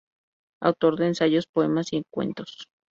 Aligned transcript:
Autor 0.63 0.97
de 0.97 1.05
ensayos, 1.09 1.45
poemas 1.45 1.93
y 1.93 2.01
cuentos. 2.09 2.65